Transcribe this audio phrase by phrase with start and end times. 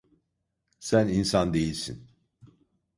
[0.79, 2.07] Sen insan değilsin.